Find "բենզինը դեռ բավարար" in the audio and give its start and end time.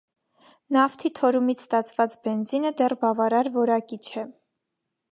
2.25-3.55